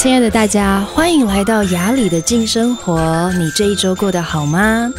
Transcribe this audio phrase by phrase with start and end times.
[0.00, 3.30] 亲爱的大家，欢迎来到雅里的静生活。
[3.34, 4.90] 你这一周过得好吗？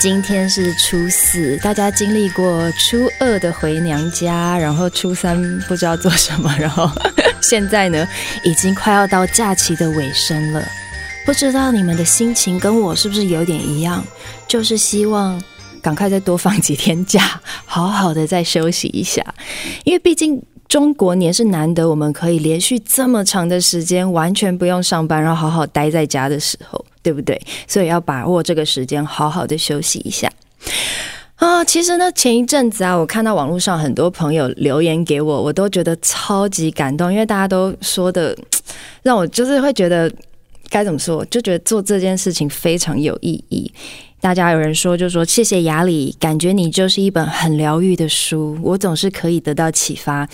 [0.00, 6.88] 今天是初四，大家经历过初二的回娘家，然后初三不知道做什么，然后
[7.40, 8.06] 现在呢，
[8.44, 10.62] 已经快要到假期的尾声了。
[11.26, 14.00] 不知道你们的心情跟我是不是有点一样？
[14.46, 15.42] 就是希望
[15.82, 19.24] 赶快再多放几天假，好好的再休息一下，
[19.82, 20.40] 因为毕竟。
[20.70, 27.38] 中国年是难得，我们可以连续这么长的时间完全不用上班，然后好好待在家的时候，对不对？
[27.66, 30.30] 所以要把握这个时间，好好的休息一下
[31.34, 31.64] 啊！
[31.64, 38.38] 其实呢，前一阵子啊，我看到网络上很多朋友留言给我，我都觉得超级感动，因为大家都说的
[39.02, 40.08] 让我就是会觉得
[40.68, 43.72] 该怎么说，就觉得做这件事情非常有意义。
[44.20, 50.28] 大家有人说，就说谢谢雅里，感觉你就是一本很疗愈的书，我总是可以得到启发。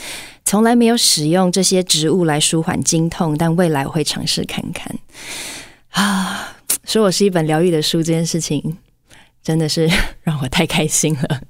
[0.44, 4.92] 从来没有使用这些植物来舒缓经痛，但未来我会尝试看看。
[5.90, 8.76] 啊， 说我是一本疗愈的书这件事情，
[9.42, 9.88] 真的是
[10.22, 11.40] 让我太开心了。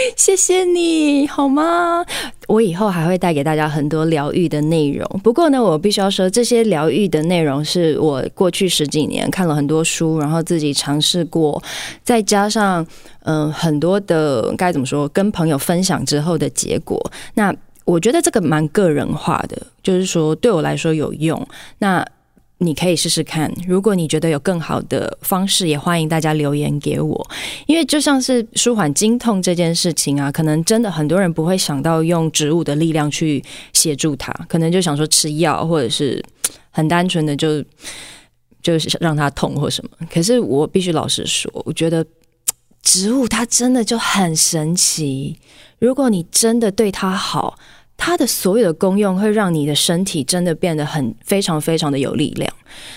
[0.16, 2.04] 谢谢你好吗？
[2.48, 5.06] 我以后还会带给大家很多疗愈的内容。
[5.22, 11.62] 不过呢，我必须要说，这些疗愈的内容是我过去十几年看了很多书，然后自己尝试过，
[12.02, 12.86] 再加上
[13.24, 16.98] 嗯、很多的该怎么说，跟朋友分享之后的结果。
[17.34, 17.54] 那
[17.84, 21.46] 我觉得这个蛮个人化的，就是说对我来说有用。
[21.78, 22.04] 那
[22.62, 27.30] 你可以试试看，如果你觉得有更好的方式，也欢迎大家留言给我。
[27.66, 36.22] 因为就像是舒缓经痛这件事情啊，可能真的很多人不会想到用植物的力量去协助它，可能就想说吃药，或者是
[36.70, 37.64] 很单纯的就
[38.62, 39.90] 就是让它痛或什么。
[40.12, 42.04] 可是我必须老实说，我觉得
[42.82, 45.38] 植物它真的就很神奇。
[45.78, 47.58] 如果你真的对它好，
[48.02, 52.50] 它的所有的功用会让你的身体真的变得很非常非常的有力量。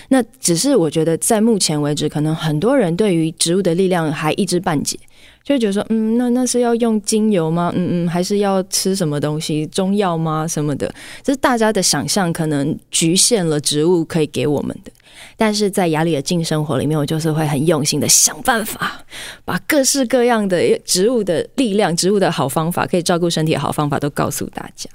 [0.07, 4.97] 那只是我觉得在目前为止，可能很多人对于植物的力量还一知半解，
[5.43, 7.69] 就觉得说，嗯，那那是要用精油吗？
[7.75, 10.47] 嗯嗯，还是要吃什么东西，中药吗？
[10.47, 10.87] 什么的？
[11.21, 14.91] 就是大家的想象可能局限了植物可以给我们的。
[15.35, 19.03] 但是在雅里的静生活里面，我就是会很用心的想办法，
[19.43, 24.89] 把各式各样的植物的力量、植物的好方法，可以照顾身体的好方法都告诉大家。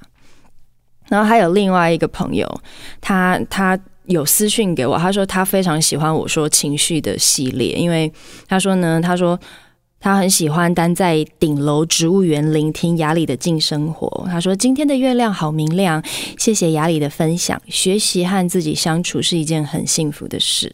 [1.09, 2.61] 然后还有另外一个朋友，
[3.01, 8.11] 他他有私讯给我，他说他非常喜欢我说情绪的系列，因为
[8.47, 9.39] 他说呢，他说。
[10.01, 14.25] 他很喜欢待在顶楼植物园聆听雅里的静生活。
[14.27, 16.01] 他说：“今天的月亮好明亮，
[16.37, 17.61] 谢谢雅里的分享。
[17.67, 20.73] 学习和自己相处是一件很幸福的事。”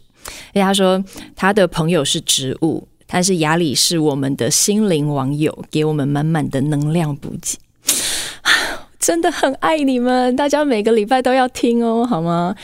[0.54, 1.04] 因为，他说
[1.34, 7.58] 他的朋友是植物，但是雅里是我们的心灵网友，给我们满满的能量补给。
[8.98, 12.54] 真的很爱你们，大家每个礼拜都要听哦，好吗？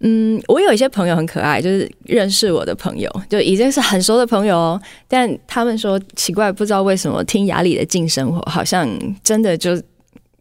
[0.00, 4.80] 嗯，我有一些朋友很可爱，就是认识我的朋友，就已经是很熟的朋友哦。
[5.06, 8.88] 但他们说奇怪，不知道为什么听雅里的静生活，好像
[9.22, 9.80] 真的就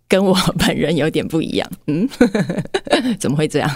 [0.08, 1.70] 跟我本人有点不一样。
[1.88, 2.08] 嗯，
[3.20, 3.70] 怎么会这样？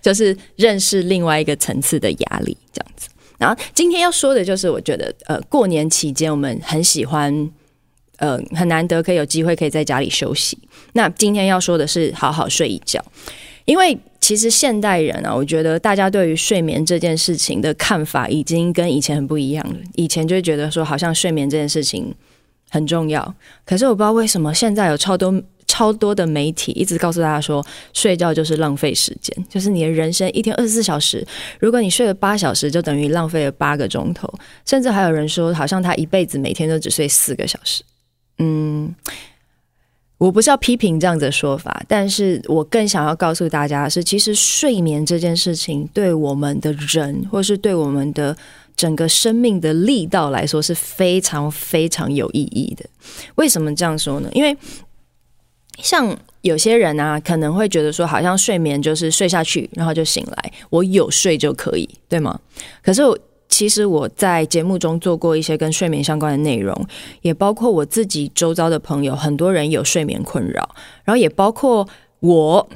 [0.00, 3.08] 就是认识另外一个层次的雅里这样子。
[3.36, 7.50] 然后今天要说的就是，我觉得呃，过年期间我们很喜欢，
[8.16, 10.58] 呃，很难得可以有机会可以在家里休息。
[10.92, 13.04] 那今天要说的是好好睡一觉，
[13.64, 13.98] 因为。
[14.20, 19.76] 其实现代人啊，我觉得大家对于睡眠这件事情的看法已经跟以前很不一样了。
[19.96, 22.10] 以前就觉得说，好像睡眠这件事情
[22.70, 23.34] 很重要。
[23.66, 31.22] 可是我不知道为什么现在有超多超多的媒体一直告诉大家说，睡觉就是浪费时间，就是你的人生一天二十四小时，
[31.60, 34.26] 如果你睡了八小时，就等于浪费了八个钟头。
[34.64, 37.84] 甚至还有人说，好像他一辈子每天都只睡四个小时。
[38.38, 38.94] 嗯。
[40.16, 48.34] 我不是要批评这样子的说法，但是我更想要告诉大家的是，其实睡眠这件事情对我们的人，或是对我们的
[48.74, 52.86] 整个生命的力道来说是非常非常有意义的。
[53.34, 54.30] 为什么这样说呢？
[54.32, 54.56] 因为
[55.82, 62.40] 像有些人啊，可能会觉得说，好像睡眠就是睡下去，然后就醒来，我有睡就可以，对吗？
[62.82, 63.18] 可是我。
[63.54, 66.74] 其实我在节目中做过一些跟睡眠相关的内容，
[67.22, 70.74] 也包括我自己周遭的朋友，很多人有睡眠困扰，
[71.04, 72.68] 然后也包括我，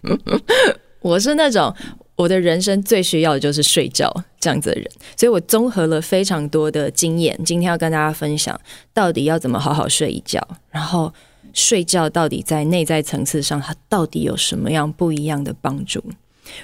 [1.02, 1.74] 我是那种
[2.14, 8.58] 我的人生最需要的就是睡觉这样子的人，所以我综合了非常多的经验，今天要跟大家分享
[8.94, 10.40] 到底要怎么好好睡一觉，
[10.70, 11.12] 然后
[11.52, 16.02] 睡觉到底在内在层次上，它到底有什么样不一样的帮助。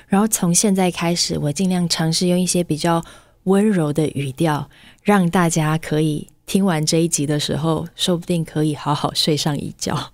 [0.07, 3.05] 然后从现在开始，我尽量尝试用一些比较
[3.45, 4.69] 温柔的语调，
[5.03, 10.13] 让大家可以听完这一集的时候，说不定可以好好睡上一觉。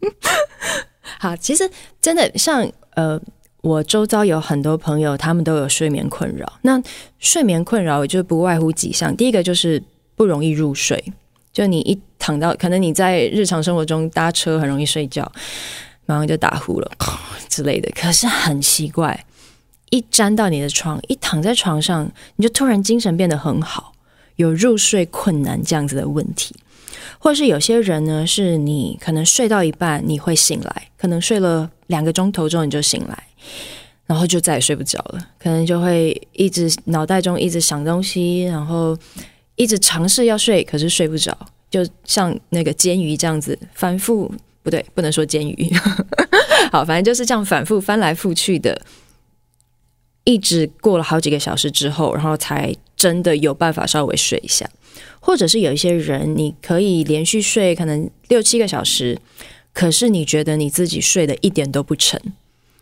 [1.18, 1.70] 好，其实
[2.00, 3.20] 真的像呃，
[3.62, 6.50] 我周遭有很多朋友，他们都有睡眠困扰。
[6.62, 6.82] 那
[7.18, 9.82] 睡眠困扰就不外乎几项，第一个就是
[10.16, 11.12] 不容易入睡，
[11.52, 15.30] 就你一躺到，可能你在日常生活中搭车很容易睡觉，
[16.12, 16.90] 然后就打呼了
[17.48, 17.90] 之类的。
[17.94, 19.24] 可是很奇怪，
[19.90, 23.92] 一沾到你的床，一躺在床上，你就突然精神变得很好，
[24.36, 26.54] 有入睡困难这样子的问题。
[27.18, 33.24] 或是有些人呢，是你可能睡到一半你会醒来，可能睡了两个钟头之后你就醒来，
[34.06, 38.96] 然后就再也睡不着了，可能就会一直脑袋中一直想东西，然后
[39.56, 41.36] 一直尝试要睡，可是睡不着，
[41.70, 44.32] 就像那个煎鱼这样子反复，
[44.70, 45.72] 对，不能说煎鱼，
[46.72, 48.80] 好，反正就是这样反复翻来覆去的，
[50.24, 54.68] 一直过了好几个小时之后，然后才真的有办法稍微睡一下。
[55.20, 59.18] 或者是有一些人，你可以连续睡可能六七个小时，
[59.72, 62.20] 可是你觉得你自己睡得一点都不沉，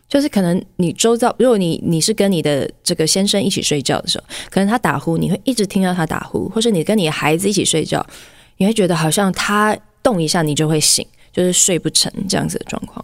[0.07, 8.05] 就是可能你周遭，如果你你是跟你的这个先生一起睡觉的时候，可能他打呼，你会一直听到他打呼，或是你跟你的孩子一起睡觉，
[8.57, 11.05] 你会觉得好像他动一下你就会醒，
[11.39, 13.03] 就是睡不成这样子的状况。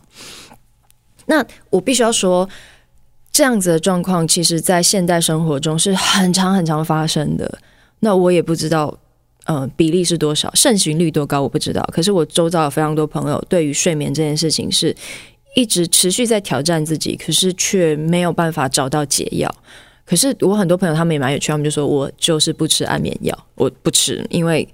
[1.25, 2.47] 那我必须要说，
[3.31, 7.59] 这样子的状况，其实在现代生活中是很常很常发生的。
[7.99, 8.97] 那我也不知道。
[9.47, 10.51] 呃，比例是多少？
[10.55, 11.39] 盛行率多高？
[11.39, 11.79] 我不知道。
[11.93, 14.95] 可是我周遭有非常多朋友，对于睡眠这件事情是
[15.55, 19.55] 一直持续在挑战自己，可是却没有办法找到解药。
[20.03, 24.67] 可是我很多朋友他们也蛮有趣，他们就说我就是不吃安眠药，我不吃，因为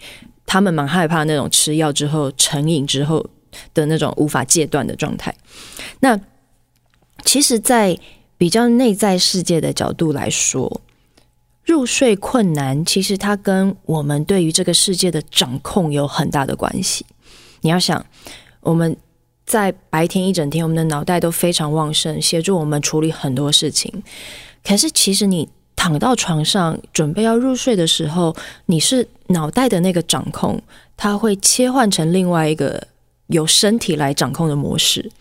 [0.45, 3.25] 他们蛮害怕那种吃药之后成瘾之后
[3.73, 5.35] 的那种无法戒断的状态。
[5.99, 6.19] 那
[7.25, 7.97] 其实，在
[8.37, 10.81] 比较内在世界的角度来说。
[11.63, 17.05] 入睡困难，其实它跟我们对于这个世界的掌控有很大的关系。
[17.61, 18.03] 你要想，
[18.61, 18.97] 我们
[19.45, 24.03] 在白天一整天，我们的脑袋都非常旺盛，协助我们处理很多事情。
[24.63, 30.59] 可是，其实你躺到床上准备要入睡的时候，你是脑袋的那个掌控，
[30.97, 32.87] 它会切换成另外一个
[33.31, 35.11] 由身体来掌控的模式。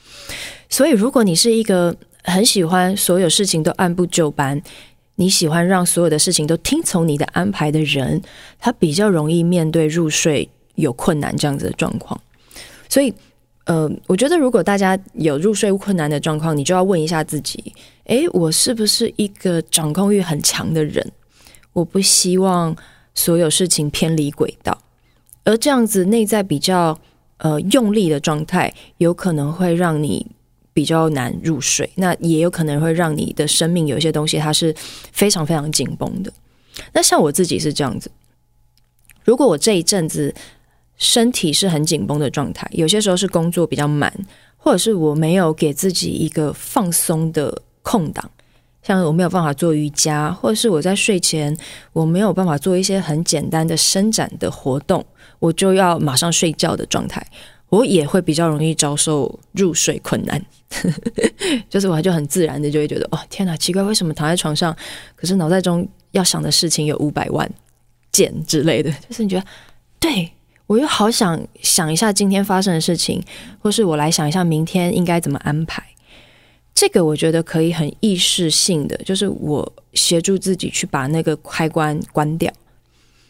[0.69, 4.61] 所以，如果你是一个很喜欢所有事情都按部就班，
[5.17, 8.23] 你喜欢让所有的事情都听从你的安排的人，
[8.59, 12.21] 他比较容易面对入睡有困难这样子的状况。
[12.89, 13.13] 所以，
[13.65, 17.73] 呃，我觉得如果大家有入睡困难的状况，你就要问一下自己：
[18.05, 21.11] 诶，我是不是一个掌控欲很强的人？
[21.73, 22.75] 我不希望
[23.15, 24.77] 所有事情偏离轨道，
[25.45, 26.99] 而这样子内在比较
[27.41, 30.27] 呃用力的状态，有可能会让你。
[30.73, 34.73] 比较难入睡，那也有可能会让你的生命有一些东西，它是
[35.13, 36.33] 非常非常紧绷的。
[36.93, 38.09] 那像我自己是这样子，
[39.25, 40.33] 如果我这一阵子
[40.97, 44.15] 身体是很紧绷的状态，有些时候是工作比较满，
[44.57, 48.31] 或者是我没有给自己一个放松的空档，
[48.83, 51.57] 像我没有办法做瑜伽，或者是我在睡前
[51.93, 55.05] 我没有办法做一些很简单的伸展的活动，
[55.39, 57.25] 我就要马上睡觉的状态。
[57.69, 60.45] 我也会比较容易遭受入睡困难，
[61.71, 64.77] 就是我就很自然的就会觉得，哦，天哪，奇怪，为什么躺在床上，
[65.15, 67.49] 可是脑袋中要想的事情有五百万
[68.11, 69.47] 件之类的，就是你觉得，
[70.01, 70.33] 对，
[70.67, 73.23] 我又好想想一下今天发生的事情，
[73.61, 75.81] 或是我来想一下明天应该怎么安排。
[76.81, 82.51] 这个我觉得可以很意识性的，就是我协助自己去把那个开关关掉，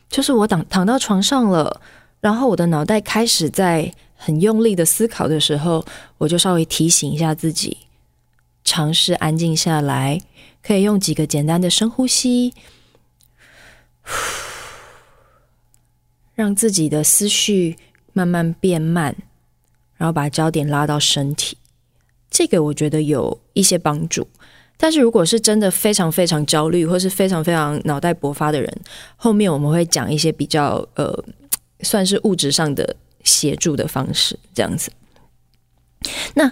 [0.09, 1.81] 就是我躺躺到床上了，
[2.21, 3.93] 然后我的脑袋开始在。
[4.23, 5.83] 很用力的思考的时候，
[6.19, 7.79] 我就稍微提醒一下自己，
[8.63, 10.21] 尝试安静下来，
[10.63, 12.53] 可以用几个简单的深呼吸，
[16.35, 17.79] 让自己的思绪
[18.13, 19.17] 慢慢变慢，
[19.97, 21.57] 然后把焦点拉到身体。
[22.31, 24.27] 这个我觉得有一些帮助。
[24.77, 28.81] 但是如果是真的非常非常焦虑，或是非常非常脑袋勃发的人，
[29.17, 31.25] 后面我们会讲一些比较呃，
[31.83, 32.97] 算是物质上的。
[33.23, 34.91] 协助的方式，这样子。
[36.33, 36.51] 那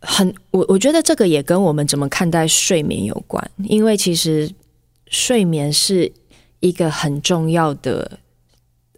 [0.00, 4.50] 很，我我觉得这个也跟我们怎么看待睡眠有关，因为其实
[5.06, 6.12] 睡眠是
[6.58, 8.18] 一个很重要的，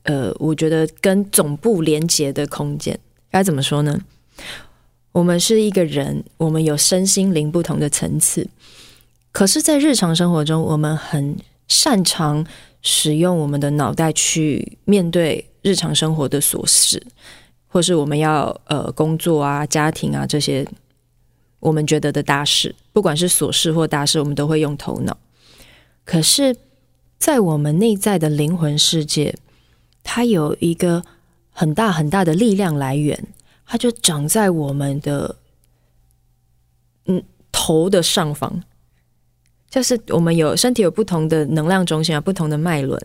[0.04, 2.98] 呃，我觉得跟总部连接的空间。
[3.30, 4.00] 该怎么说呢？
[5.12, 8.48] 我们是一个人，我们有身心灵不同的层次，
[9.32, 11.36] 可是，在日常生活中，我们很
[11.66, 12.46] 擅长
[12.82, 15.44] 使用我们的脑袋去面对。
[15.60, 17.02] 日常生活的琐事，
[17.66, 20.66] 或是我们要呃工作啊、家庭啊这些，
[21.58, 25.14] 我们觉得的大事，不管是琐事或大事，我们都会用头脑。
[26.04, 26.56] 可是，
[27.18, 29.34] 在我们内在的灵魂世界，
[30.04, 31.02] 它有一个
[31.50, 33.26] 很大很大的力量来源，
[33.70, 35.36] 它就长在我们的
[37.04, 37.22] 嗯
[37.52, 38.62] 头的上方，
[39.68, 42.98] 就是我们有身体有不同的能量中心啊，不同的脉轮，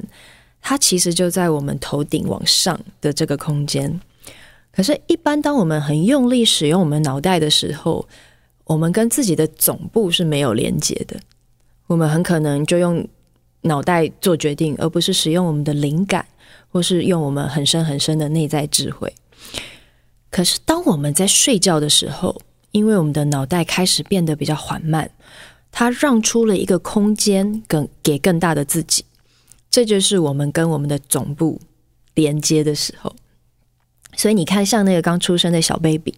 [0.61, 3.99] 它其实就在我们头顶往上的这个空间。
[4.71, 8.07] 可是，一般当我们很用力使用我们脑袋的时候，
[8.63, 11.19] 我们跟自己的总部是没有连接的。
[11.87, 13.05] 我们很可能就用
[13.61, 16.25] 脑袋做决定，而不是使用我们的灵感，
[16.71, 19.13] 或是用我们很深很深的内在智慧。
[20.33, 25.11] 可是，当我们在睡觉的时候，因为我们的脑袋开始变得比较缓慢，
[25.71, 29.05] 它让出了一个空间，更给更大的自己。
[29.69, 31.61] 这就是我们跟我们的总部
[32.15, 33.15] 连接的时候。
[34.17, 36.15] 所以你看，像那个刚出生的小 baby，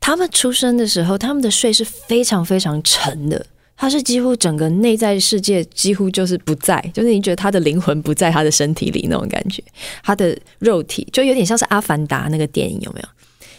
[0.00, 3.44] 他们出生的时候，他们的睡是非常非常沉的，
[3.76, 9.62] 他是几乎整个内在世界几乎就是不在，就是你觉得他的灵魂不在他的身体里那种感觉，
[10.02, 13.08] 他的肉体就有点像是《阿凡达》那个电影，有没有？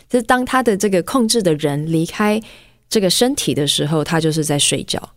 [0.10, 2.42] 就是当他的这个控制的人离开
[2.90, 5.12] 这个身体的时候，他就是在睡觉。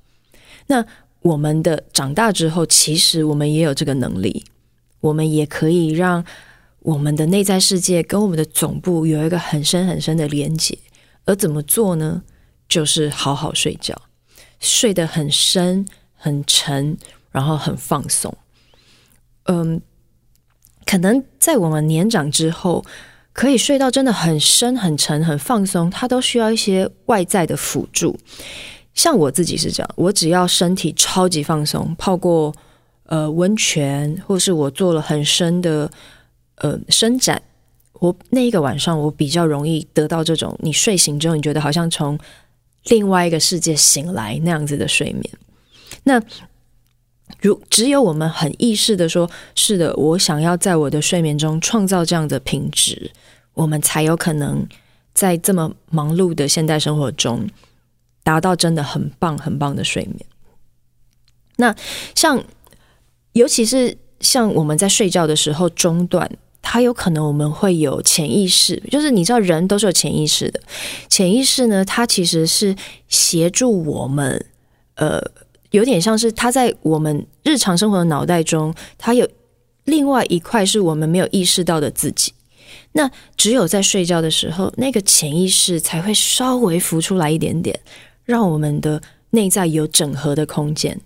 [0.67, 0.85] 那
[1.21, 4.45] 我们的长大之后，其实我们也有这个能力，
[5.01, 6.25] 我们也可以让。
[6.83, 10.79] 我们的内在世界跟我们的总部有一个很深很深的连接，
[11.27, 12.23] 而怎么做呢？
[12.71, 13.95] 就是好好睡觉，
[14.61, 16.97] 睡得很深很沉，
[17.31, 18.35] 然后很放松。
[19.45, 19.83] 嗯，
[20.87, 22.83] 可能在我们年长之后，
[23.33, 28.19] 可以睡到真的很深很沉很放松，它都需要一些外在的辅助。
[28.95, 32.55] 像我自己是这样，我只要身体超级放松，泡过
[33.07, 35.91] 呃温泉，或是我做了很深的。
[36.63, 37.41] 呃，伸展，
[37.95, 42.19] 我那一个晚上，我比较容易得到这种你睡醒之后，你觉得好像从
[42.91, 45.25] 另外一个世界醒来那样子的睡眠。
[46.03, 46.21] 那
[47.41, 53.11] 如只有我们很意识的说，是的，我想要在我的睡眠中创造这样的品质，
[53.55, 54.67] 我们才有可能
[55.15, 57.49] 在这么忙碌的现代生活中
[58.23, 60.19] 达到真的很棒很棒的睡眠。
[61.57, 61.75] 那
[62.15, 62.43] 像，
[63.33, 66.31] 尤其是像我们在睡觉的时候中断。
[66.63, 70.61] 它有可能我们会有潜意识，就是你知道人都是有潜意识的。
[71.09, 72.77] 潜意识呢，它其实是
[73.09, 74.45] 协助我们，
[74.95, 75.19] 呃，
[75.71, 79.27] 有点像是它在我们日常生活的脑袋中，它有
[79.85, 82.35] 另外一块是我们没有意识到的自己。
[82.93, 87.79] 那只有在睡觉的时候，那个潜意识才会稍微浮出来一点点，
[88.25, 91.01] 让我们的内在有整合的空间。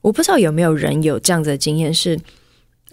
[0.00, 2.18] 我不知道有没有人有这样子的经验是。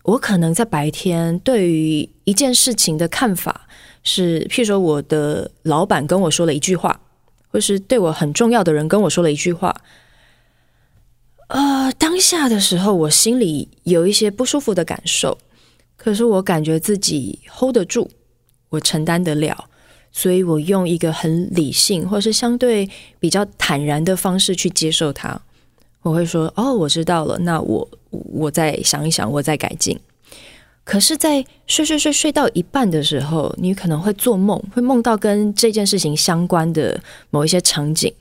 [0.03, 3.67] 我可能在白天对于一件事情的看法
[4.01, 7.01] 是，譬如说我的老板跟我说了一句话，
[7.49, 9.75] 或是对我很重要的人跟我说了一句话，
[11.49, 15.37] 呃，当下的时候我心里有一些不舒服的感受，
[16.01, 18.09] 可是我感觉自己 hold 得住，
[18.69, 19.65] 我承担得了，
[20.13, 22.89] 所以我用一个很理性或是相对
[23.19, 25.39] 比较坦然的方式去接受它。
[26.01, 27.37] 我会说：“哦，我知道了。
[27.39, 29.99] 那我我再想一想，我再改进。
[30.85, 38.11] 可是，在睡睡睡睡到一半的时候，你可能会做梦，会梦到跟这件事情相关的某一些场景，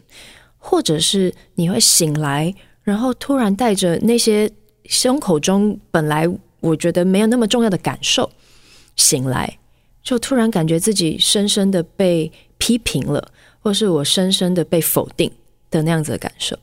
[0.59, 4.51] 或者是你会醒来，然后突然带着那些
[4.87, 6.29] 胸口中本来
[6.61, 8.31] 我觉得没有那么重要的感受
[8.97, 9.59] 醒来，
[10.03, 15.31] 就突然感觉自己深深的被批评了，或是我深深的被否定
[15.71, 16.59] 的那样子的感受。”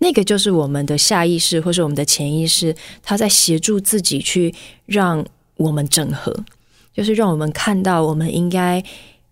[0.00, 4.54] 那个就是我们的下意识，或是我们的潜意识，它在协助自己去
[4.86, 5.26] 让
[5.56, 6.32] 我们整合，
[6.92, 8.80] 就是让我们看到我们应该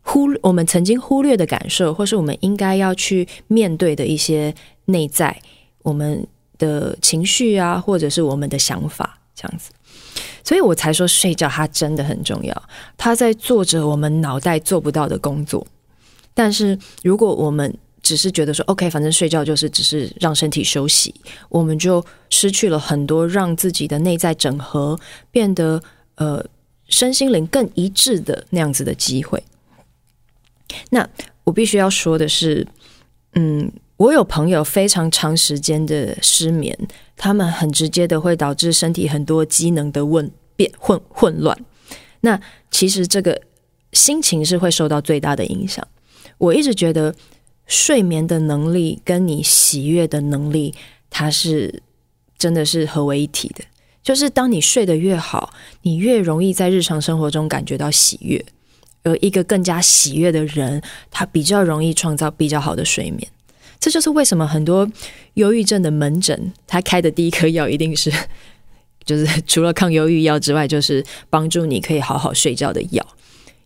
[0.03, 4.53] 忽我们曾经忽略的感受，或是我们应该要去面对的一些
[4.87, 5.41] 内在
[5.83, 6.27] 我们
[6.59, 9.71] 的情绪啊，或者是我们的想法，这样子。
[10.47, 12.63] 所以我才说睡觉它真的很重要，
[12.97, 15.67] 它在做着我们脑袋做不到的工作。
[16.33, 21.13] 但是如果我们只是觉得说，OK，反正睡觉就是只是让身体休息，
[21.49, 24.97] 我们就失去了很多让自己的内在整合
[25.33, 25.83] 变得
[26.15, 26.47] 呃
[26.89, 29.43] 身心灵更一致的那样子的机会。
[30.91, 31.09] 那
[31.43, 32.65] 我必须要说的是，
[33.33, 36.77] 嗯，我有朋友非常长时间的失眠，
[37.17, 41.57] 他们很直接的会导致身体很多机能的问变混混乱。
[42.21, 43.41] 那其实这个
[43.93, 45.87] 心情是会受到最大的影响。
[46.39, 47.15] 我一直觉得。
[47.69, 50.73] 睡眠的能力跟你喜悦的能力，
[51.11, 51.83] 它是
[52.39, 53.65] 真的是合为一体的。
[54.05, 58.41] 就是当你睡得越好，你越容易在日常生活中感觉到喜悦。
[59.03, 63.27] 而一个更加喜悦的人，他比较容易创造比较好的睡眠。
[63.87, 64.91] 这就是为什么很多
[65.35, 68.13] 忧郁症的门诊，他开的第一颗药一定是，
[69.05, 73.07] 就是 除了抗忧郁药之外，就是帮助你可以好好睡觉的药。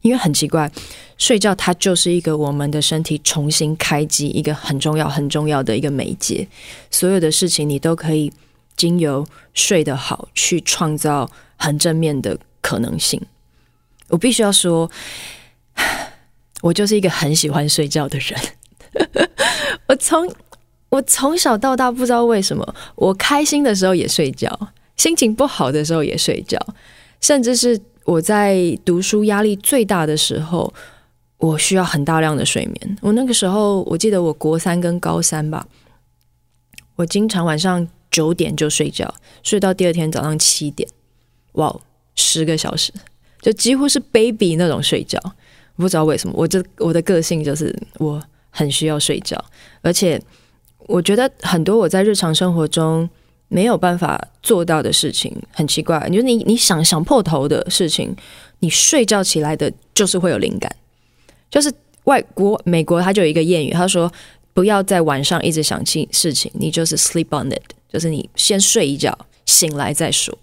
[0.03, 0.71] 因为很奇怪，
[1.17, 6.47] 睡觉它就是一个我们的身体重新开机一个很重要很重要的一个媒介，
[6.91, 8.31] 所有的事情你都可以
[8.77, 13.19] 经由睡得好去创造很正面的可能性。
[14.09, 14.91] 我必须要说，
[16.61, 18.39] 我就是一个很喜欢睡觉的人。
[19.91, 20.33] 我从
[20.89, 24.49] 我从小到大不知道为什么，我开心的时候也睡觉，
[24.97, 26.59] 心情不好的时候也睡觉，
[27.21, 27.81] 甚至是。
[28.07, 30.73] 我在读书压力最大的时候，
[31.37, 32.99] 我需要很大量的睡眠。
[33.03, 35.65] 我那个时候，我记得我国三跟高三吧，
[36.97, 40.89] 我经常晚上九点就睡觉，睡到第二天早上七点，
[41.53, 41.79] 哇，
[42.17, 42.91] 十个小时，
[43.43, 45.21] 就几乎是 baby 那种睡觉。
[45.77, 48.21] 不知道为什么，我这我的个性就是我
[48.51, 49.43] 很需要睡觉，
[49.81, 50.21] 而且
[50.81, 53.09] 我觉得很多我在日常生活中。
[53.53, 56.07] 没有办法做到的事情，很奇怪。
[56.09, 58.15] 你说你你想想破头的事情，
[58.61, 60.73] 你睡觉起来的就是会有灵感。
[61.51, 61.69] 就是
[62.05, 64.09] 外国美国，他就有一个谚语，他说
[64.55, 67.61] 不要在晚上一直想起事情，你就是 sleep on it，
[67.93, 70.39] 就是你先睡一觉，醒来再说。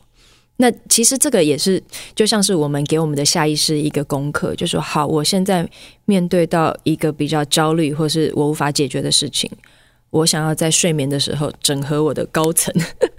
[0.57, 1.81] 那其实这个也是
[2.15, 5.67] 就像是我们给我们的下意识一个功课，就说好，我现在
[6.05, 9.49] 面对到一个比较焦虑或是我无法解决的事情。
[10.09, 12.73] 我想要在睡眠的时候整合我的高层，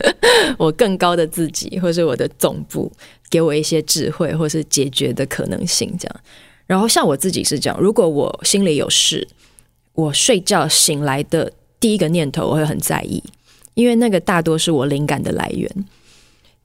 [0.59, 2.91] 我更高的自己，或是我的总部，
[3.31, 5.95] 给我一些智慧，或是解决的可能性。
[5.99, 6.21] 这样，
[6.67, 9.29] 然后像我自己是这样，如果我心里有事，
[9.93, 13.23] 我睡觉醒来的第一个念头，我会很在意，
[13.75, 15.71] 因为那个大多是我灵感的来源。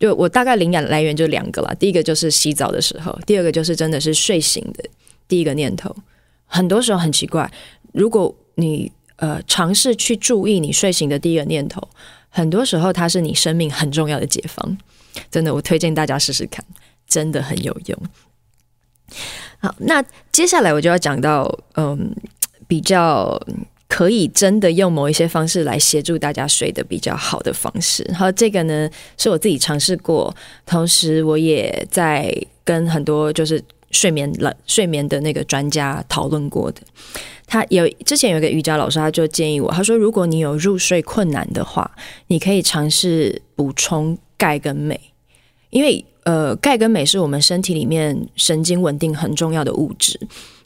[0.03, 4.83] 就我大概灵感来源就两个了，第一个就是洗澡的时候，第二个就是真的是睡醒的
[5.27, 5.95] 第一个念头。
[6.45, 7.49] 很多时候很奇怪，
[7.93, 8.91] 如果你。
[9.17, 11.87] 呃，尝试去注意你睡醒的第一个念头，
[12.29, 14.77] 很多时候它是你生命很重要的解方。
[15.29, 16.65] 真的，我推荐大家试试看，
[17.07, 17.97] 真的很有用。
[19.59, 22.13] 好，那接下来我就要讲到，嗯，
[22.67, 23.39] 比较
[23.93, 28.03] 可以真的用某一些方式来协助大家睡得比较好的方式。
[28.11, 36.81] 好，这个呢是我自己尝试过，同时我也在跟很多就是睡眠了睡眠的那个专家讨论过的。
[37.45, 41.91] 他有之前有一个瑜伽老师，他就建议我，他说，如果你有入睡困难的话，
[42.25, 44.99] 你可以尝试补充钙跟镁，
[45.69, 50.19] 因为呃，钙跟镁是我们身体里面神经稳定很重要的物质。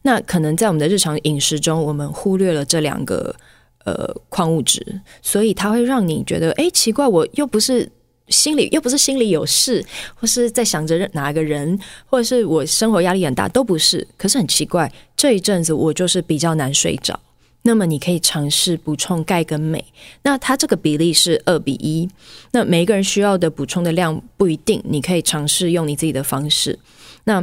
[0.07, 3.35] 那可能在我们的日常饮食中，我们忽略了这两个
[3.83, 7.91] 呃矿物质，所以它会让你觉得，哎，奇怪，我又不是。
[8.29, 9.81] 心里又不是心里有事，
[10.13, 14.05] 或是在想着哪个人，或者是我生活压力很大，都不是。
[14.17, 17.17] 可是很奇怪，这一阵子我就是比较难睡着。
[17.61, 19.81] 那么你可以尝试补充钙跟镁，
[20.23, 22.09] 那它这个比例是二比一。
[22.51, 26.77] 那每一个人需要的补充的量不一定，你可以尝试用你自己的方式。
[27.23, 27.41] 那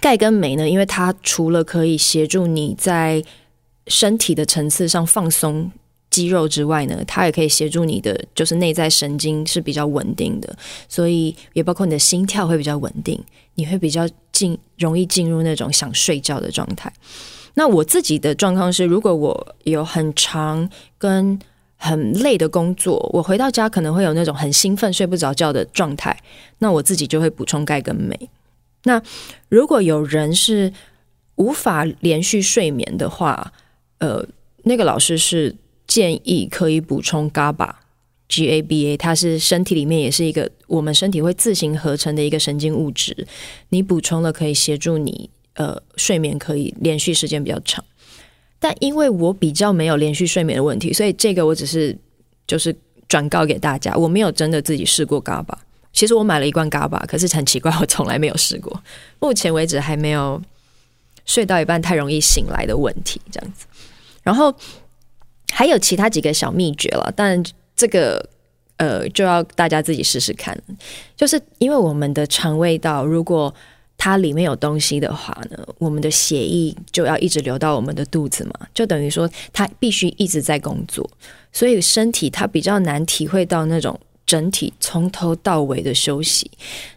[0.00, 0.68] 钙跟镁呢？
[0.68, 3.22] 因为它除了可以协助你在
[3.86, 5.70] 身体的层次上放松。
[6.10, 10.56] 肌肉之外呢，它也可以协助你的，就是内在神经是比较稳定的，
[10.88, 13.22] 所以也包括你的心跳会比较稳定，
[13.56, 16.90] 你会比较进容易进入那种想睡觉的状态。
[17.54, 21.38] 那我自己的状况是，如果我有很长跟
[21.76, 26.18] 很累的工作，我回到家可能会有那种很兴奋睡不着觉的状态，
[26.58, 28.18] 那我自己就会补充钙跟镁。
[28.88, 29.00] 那
[29.48, 30.72] 如果有人是
[31.36, 33.52] 无法连续睡眠的话，
[33.98, 34.26] 呃，
[34.64, 35.54] 那个老师是。
[35.88, 43.26] 建议可以补充 GABA，G-A-B-A，它是身体里面也是一个我们身体会自行合成的一个神经物质。
[43.70, 47.82] 你补充了可以协助你呃睡眠可以连续时间比较长。
[48.60, 51.96] 但因为我比较没有连续睡眠的问题，所以这个我只是
[52.46, 52.76] 就是
[53.08, 55.56] 转告给大家，我没有真的自己试过 GABA。
[55.98, 58.82] 其实我买了一罐 GABA，可是很奇怪，我从来没有试过，
[59.18, 60.40] 目前为止还没有
[61.26, 63.66] 睡到一半太容易醒来的问题这样子。
[64.22, 64.54] 然后。
[65.50, 67.42] 还有其他几个小秘诀了，但
[67.74, 68.22] 这个
[68.76, 70.56] 呃就要大家自己试试看。
[71.16, 73.52] 就是因为我们的肠胃道，如果
[73.96, 81.10] 它里面有东西的话呢，我们的血液就要一直流到我们的肚子嘛，就等于说它必须一直在工作，
[81.50, 83.98] 所以身体它比较难体会到那种
[84.28, 86.48] 整体从头到尾的休息。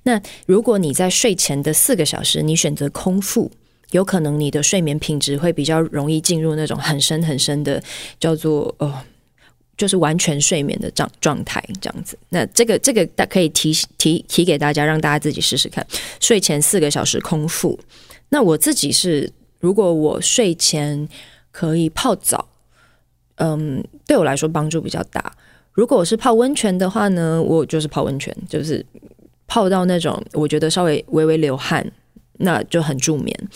[0.03, 3.49] 那如果你在睡前的四个小时，你选择空腹。
[3.91, 7.83] 有可能你的睡眠品质会比较容易进入那种很深很深的
[8.17, 8.97] 叫做哦，
[9.75, 12.17] 就是完全睡眠的状状态这样子。
[12.29, 15.85] 那这个这个大可以提提提给大家，让大家自己试试看。
[16.21, 17.77] 睡前四个小时空腹。
[18.29, 21.09] 那我自己是，如果我睡前
[21.51, 22.47] 可以泡澡，
[23.35, 25.35] 嗯，对我来说帮助比较大。
[25.73, 28.85] 如果我是泡温泉的话呢，我就是泡温泉，就是
[29.47, 31.91] 泡到那种我觉得稍微微微流汗。
[32.43, 33.49] 那就很助眠。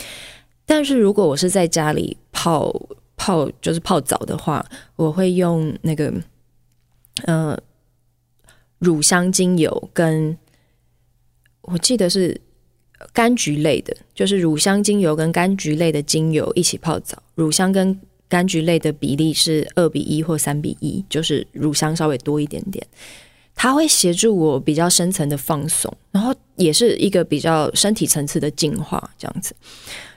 [0.63, 2.71] 但是如果我是在家里泡
[3.17, 4.63] 泡，就是泡澡的话，
[4.95, 6.13] 我会用那个
[7.23, 7.57] 呃
[8.77, 10.37] 乳香精油跟
[11.61, 12.39] 我记得是
[13.11, 17.17] 柑橘类的，就是乳香精油跟柑橘类的精油一起泡澡。
[17.33, 17.99] 乳香跟
[18.29, 22.85] 柑橘类的比例是二比一或三比一，就是乳香稍微多一点点。
[23.57, 29.55] 它会协助我比较深层的放松，然后也是一个比较身体层次的净化，这样子。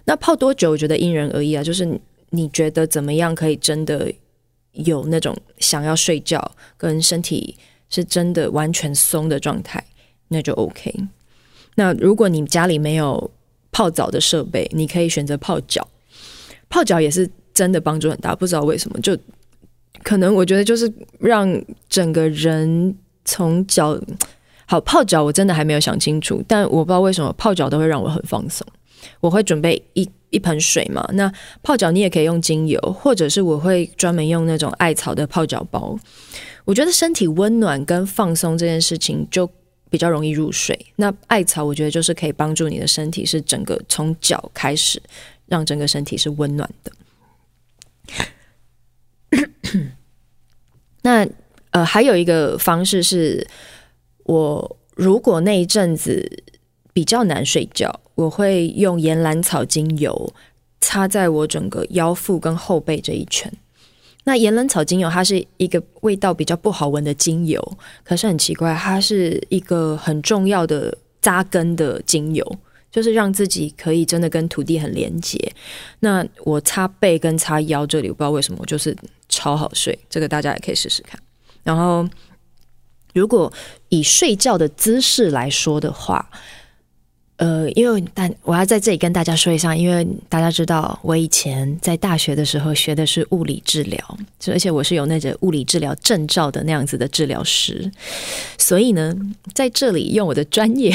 [0.05, 0.71] 那泡多久？
[0.71, 1.63] 我觉得因人而异啊。
[1.63, 4.13] 就是你觉得怎么样可以真的
[4.73, 7.57] 有那种想要睡觉跟身体
[7.89, 9.85] 是真的完全松的状态，
[10.27, 10.93] 那就 OK。
[11.77, 13.31] 那如果你家里没有
[13.71, 15.87] 泡澡的设备，你可以选择泡脚。
[16.69, 19.17] 泡脚也是真的帮助很大，不知道为什么，就
[20.03, 21.49] 可能我觉得就是让
[21.89, 22.97] 整个人。
[23.31, 24.01] 从脚
[24.65, 28.67] 好泡脚，我真的还没有想清楚，但我不知道为什么泡脚都会让我很放松。
[29.21, 31.31] 我会准备一一盆水嘛，那
[31.63, 35.95] 泡脚你也可以用精油，或者是我会专门用那种艾草的泡脚包。
[36.65, 39.47] 我觉得身体温暖跟放松这件事情就
[39.91, 40.75] 比较容易入睡。
[40.97, 44.99] 那艾草我觉得就是可以帮助你的身体是整个从脚开始，
[45.45, 46.91] 让整个身体是温暖的。
[51.03, 51.29] 那。
[51.71, 53.47] 呃，还有一个方式是，
[54.25, 56.43] 我如果那一阵子
[56.95, 60.33] 比较难睡觉，我会用岩兰草精油
[60.81, 63.53] 擦在我整个腰腹跟后背这一圈。
[64.25, 67.63] 那岩兰草精油它是一个味道比较不好闻的精油，
[68.03, 72.59] 可是很奇怪，它是一个很重要的扎根的精油，
[72.91, 75.39] 就是让自己可以真的跟土地很连接。
[76.01, 78.97] 那我擦背跟擦腰这里，我不知道为什么，我就是
[79.29, 79.99] 超好睡。
[80.09, 81.21] 这个大家也可以试试看。
[81.63, 82.09] 然后，
[83.15, 83.53] 如果
[83.89, 86.31] 以睡觉的姿势来说的话，
[87.37, 97.93] 呃，因为但我要在这里跟大家说一下，因为大家知道我以前在大学的时候学的是物理治疗，而且我是有那个物理治疗证照的那样子的治疗师，
[98.57, 99.15] 所以呢，
[99.55, 100.93] 在这里用我的专业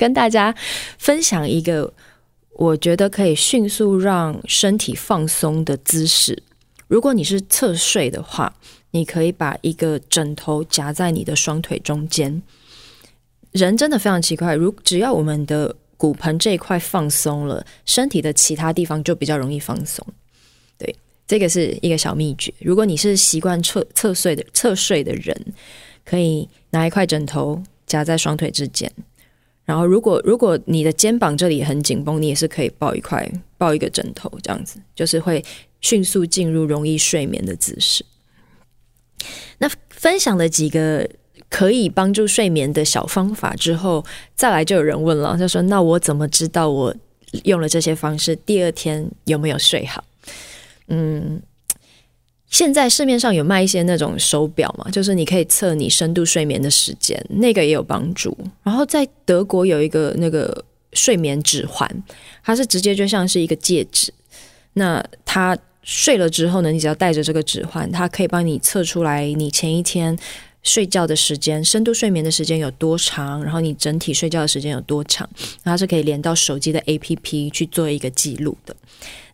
[0.00, 0.54] 跟大家
[0.98, 1.92] 分享一个
[2.54, 6.42] 我觉得可以迅速让身体放松的姿势。
[6.88, 8.52] 如果你是侧睡的话。
[8.92, 12.42] 你可以把一个枕头夹在你的双腿中间。
[13.52, 20.04] 人真的非常奇怪，如只要我们的骨盆这一块放松了，身体的其他地方就比较容易放松。
[20.76, 20.92] 对，
[21.24, 22.52] 这个是一个小秘诀。
[22.58, 25.40] 如果你是习惯侧侧睡的侧睡的人，
[26.04, 28.92] 可以拿一块枕头夹在双腿之间。
[29.70, 33.24] 然后，如果如果你的肩膀这里很紧绷，你也是可以抱一块
[33.56, 35.44] 抱一个枕头，这样子就是会
[35.80, 38.04] 迅速进入容易睡眠的姿势。
[39.58, 41.08] 那分享了几个
[41.48, 44.04] 可以帮助睡眠的小方法之后，
[44.34, 46.92] 再来就有人问了，他说：“那我怎么知道我
[47.44, 50.02] 用了这些方式，第二天有没有睡好？”
[50.92, 51.40] 嗯，
[52.50, 58.36] 现在市面上有卖一些那种手表嘛，就是你可以测你深度睡眠的时间，那个也有帮助。
[58.62, 61.88] 然后在德国有一个那个睡眠指环，
[62.44, 64.12] 它是直接就像是一个戒指，
[64.74, 65.56] 那它。
[65.82, 70.16] 睡了之后呢，你只要带着这个指环，它可以帮你测出来你前一天
[70.62, 75.28] 睡觉的时间、深度睡眠的时间有多长，然后你整体睡觉的时间有多长，
[75.64, 78.76] 它是可以连到手机的 APP 去做一个记录的。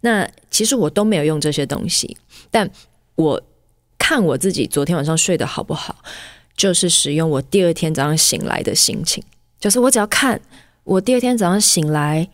[0.02, 2.16] 那其实我都没有用这些东西，
[2.48, 2.70] 但
[3.16, 3.42] 我
[3.98, 5.96] 看我自己昨天晚上睡得好不好，
[6.56, 9.22] 就是使用我第二天早上醒来的心情，
[9.58, 10.40] 就是我只要看
[10.84, 12.28] 我第二天早上醒来。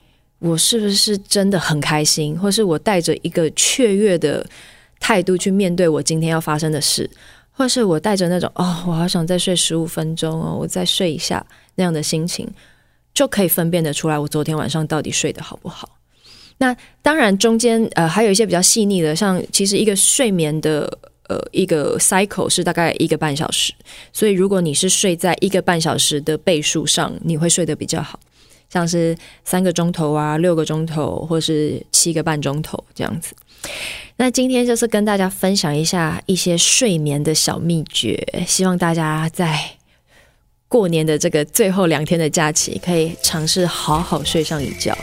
[0.45, 4.45] 我是不是真的很开心，或是我带着一个雀跃的
[4.99, 7.09] 态度去面对我今天要发生的事，
[7.53, 12.51] 或是我带着那种哦，我好想再睡十五分钟哦，我再睡一下那样的心情，
[13.15, 15.89] 就可以分辨得出来我昨天晚上到底睡得好不好。
[16.63, 20.87] 那当然中间呃还有一些比较细腻的，像其实一个睡眠的
[21.29, 23.73] 呃一个 cycle 是大概一个半小时，
[24.13, 28.21] 所以如果你是睡在一个半小时的倍数上，你会睡得比较好。
[28.71, 33.35] 像是三个钟头啊，六个钟头，或是七个半钟头这样子。
[34.17, 39.59] 那今天就是跟大家分享一下一些睡眠的小秘诀，希望大家在
[40.73, 44.97] 过年的这个最后两天的假期，可以尝试好好睡上一觉。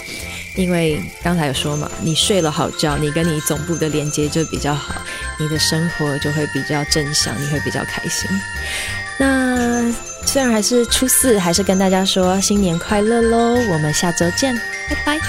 [0.55, 4.95] 因为刚才有说嘛，你睡了好觉，你跟你总部的连接就比较好，
[5.39, 8.27] 你的生活就会比较正向，你会比较开心。
[9.19, 9.93] 那
[10.25, 13.53] 虽然还是初四，还是跟大家说新年快乐喽！
[13.71, 14.55] 我们下周见，
[14.89, 15.19] 拜拜。